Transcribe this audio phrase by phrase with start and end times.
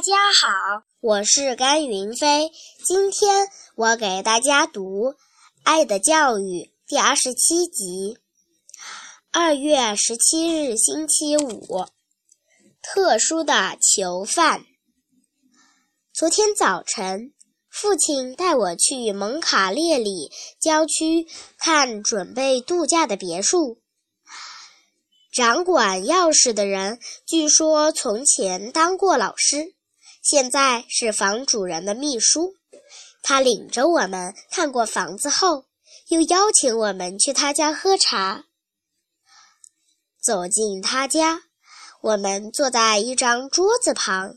[0.00, 2.50] 大家好，我是甘云飞。
[2.86, 5.10] 今天我给大家读
[5.62, 6.42] 《爱的教育》
[6.86, 8.16] 第二十七集。
[9.30, 11.84] 二月十七日，星期五，
[12.80, 14.64] 特殊的囚犯。
[16.14, 17.34] 昨天早晨，
[17.68, 21.26] 父亲带我去蒙卡列里郊区
[21.58, 23.82] 看准备度假的别墅。
[25.30, 29.74] 掌管钥匙的人，据说从前当过老师。
[30.22, 32.54] 现在是房主人的秘书，
[33.22, 35.64] 他领着我们看过房子后，
[36.08, 38.44] 又邀请我们去他家喝茶。
[40.22, 41.44] 走进他家，
[42.02, 44.34] 我们坐在一张桌子旁，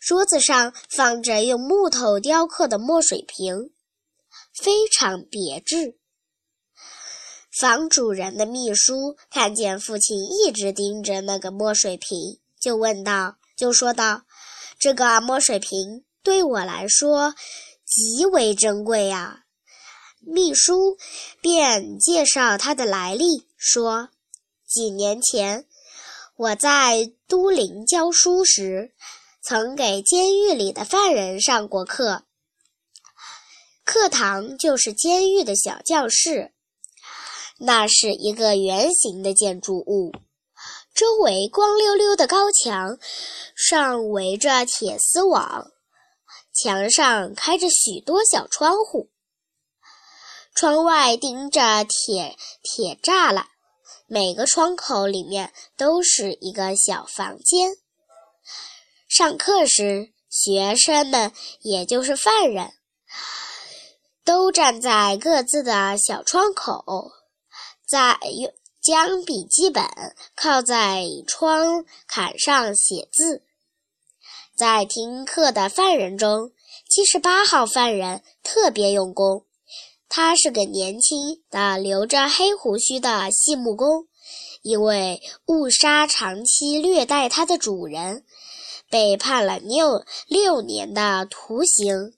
[0.00, 3.70] 桌子上放着用木头雕刻的墨水瓶，
[4.62, 5.96] 非常别致。
[7.58, 14.24] 房主人的秘书看见父亲一直盯着那个墨水瓶，就问道：“就说道。”
[14.86, 17.34] 这个墨水瓶对我来说
[17.84, 19.40] 极为珍贵呀。
[20.20, 20.96] 秘书
[21.40, 24.10] 便介绍它的来历，说：
[24.64, 25.66] 几年前
[26.36, 28.94] 我在都灵教书时，
[29.42, 32.22] 曾给监狱里的犯人上过课。
[33.84, 36.52] 课堂就是监狱的小教室，
[37.58, 40.12] 那是一个圆形的建筑物。
[40.96, 42.98] 周围光溜溜的高墙
[43.54, 45.70] 上围着铁丝网，
[46.54, 49.10] 墙上开着许多小窗户，
[50.54, 53.46] 窗外钉着铁铁栅栏，
[54.06, 57.76] 每个窗口里面都是一个小房间。
[59.06, 61.30] 上课时，学生们
[61.60, 62.72] 也就是犯人，
[64.24, 67.12] 都站在各自的小窗口，
[67.86, 68.50] 在用。
[68.86, 69.82] 将笔记本
[70.36, 73.42] 靠在窗槛上写字。
[74.54, 76.52] 在听课的犯人中，
[76.88, 79.44] 七十八号犯人特别用功。
[80.08, 84.06] 他是个年轻的、留着黑胡须的细木工，
[84.62, 88.24] 因为误杀长期虐待他的主人，
[88.88, 92.14] 被判了六六年的徒刑。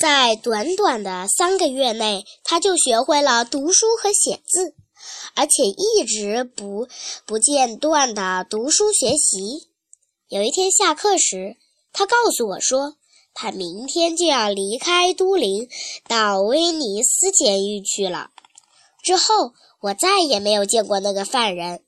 [0.00, 4.76] 在短短的三个月内，他就学会了读书和写字，
[5.34, 6.86] 而且一直不
[7.26, 9.68] 不间断地读书学习。
[10.28, 11.56] 有一天下课时，
[11.92, 12.94] 他告诉我说，
[13.34, 15.68] 他明天就要离开都灵，
[16.06, 18.30] 到威尼斯监狱去了。
[19.02, 21.82] 之后，我再也没有见过那个犯人。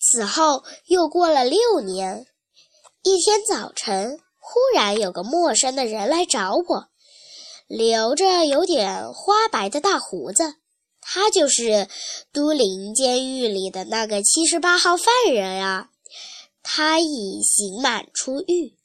[0.00, 2.26] 此后又过了六年，
[3.02, 6.88] 一天早晨，忽然有个陌生的人来找我。
[7.66, 10.54] 留着有点花白的大胡子，
[11.00, 11.88] 他就是
[12.32, 15.90] 都灵监狱里的那个七十八号犯人啊！
[16.62, 18.76] 他已刑满出狱，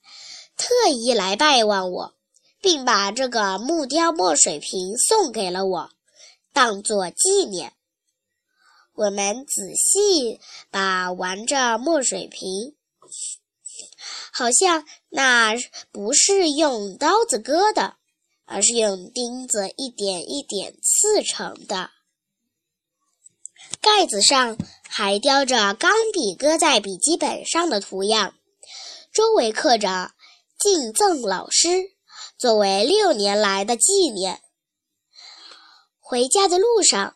[0.55, 2.13] 特意来拜望我，
[2.61, 5.89] 并把这个木雕墨水瓶送给了我，
[6.53, 7.73] 当作纪念。
[8.93, 10.39] 我们仔细
[10.69, 12.75] 把玩着墨水瓶，
[14.31, 15.55] 好像那
[15.91, 17.95] 不是用刀子割的。
[18.51, 21.89] 而是用钉子一点一点刺成的，
[23.79, 24.57] 盖子上
[24.89, 28.35] 还雕着钢笔搁在笔记本上的图样，
[29.13, 30.11] 周围刻着
[30.59, 31.93] “敬赠老师”，
[32.37, 34.41] 作为六年来的纪念。
[35.99, 37.15] 回家的路上。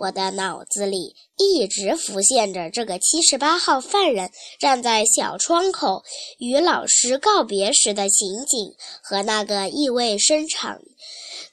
[0.00, 6.02] 我的脑子里一直浮现着这个七十八号犯人站在小窗口
[6.38, 10.80] 与老师告别时的情景和那个意味深长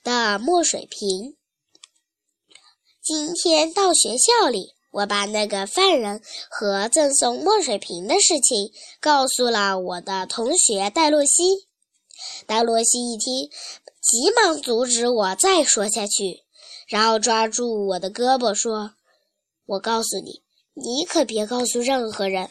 [0.02, 1.35] 的墨水瓶。
[3.03, 8.72] 今天到学校里，我把那个犯人和赠送墨水瓶的事情
[9.02, 11.68] 告诉了我的同学戴洛西。
[12.46, 13.50] 戴洛西一听，
[14.02, 16.47] 急忙阻止我再说下去。
[16.88, 18.92] 然后抓住我的胳膊说
[19.68, 20.42] ：“我告诉你，
[20.74, 22.50] 你可别告诉任何人。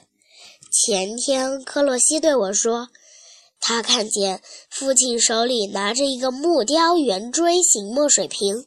[0.70, 2.88] 前天克洛西对我说，
[3.60, 8.66] 他看见父亲手里拿着一个木雕圆锥形墨水瓶，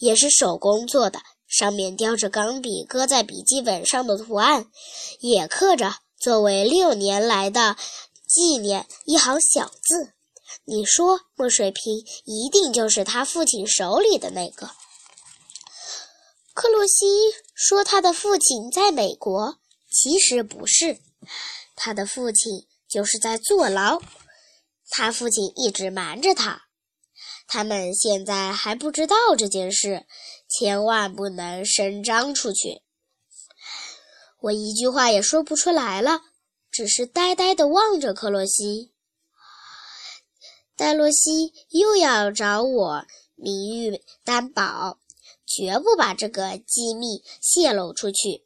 [0.00, 4.66] 也是手工做的，上面雕着钢笔搁在笔记本上的图案，
[5.20, 7.76] 也刻着作为六年来的
[8.26, 10.12] 纪念一行小字。
[10.64, 14.70] 你说，墨水瓶一定就是他父亲手里的那个。”
[16.64, 17.04] 克洛西
[17.52, 19.58] 说：“他的父亲在美国，
[19.90, 20.98] 其实不是，
[21.76, 24.00] 他的父亲就是在坐牢。
[24.88, 26.62] 他父亲一直瞒着他，
[27.46, 30.06] 他们现在还不知道这件事，
[30.48, 32.80] 千万不能声张出去。”
[34.40, 36.22] 我一句话也说不出来了，
[36.70, 38.94] 只是呆呆地望着克洛西。
[40.74, 44.98] 戴洛西又要找我名誉担保，
[45.46, 48.44] 绝不把这个机密泄露出去。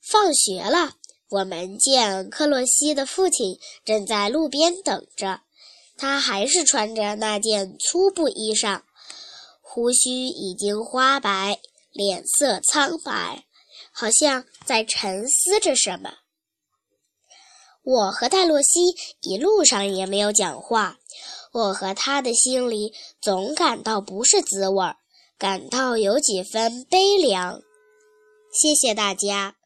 [0.00, 0.94] 放学了，
[1.30, 5.40] 我们见克洛西的父亲正在路边等着，
[5.96, 8.82] 他还是穿着那件粗布衣裳，
[9.60, 11.58] 胡须已经花白，
[11.92, 13.44] 脸色苍白。
[13.98, 16.18] 好像在沉思着什么。
[17.82, 20.98] 我和戴洛西一路上也没有讲话，
[21.52, 24.96] 我和他的心里总感到不是滋味儿，
[25.38, 27.60] 感到有几分悲凉。
[28.50, 29.56] 谢谢大家。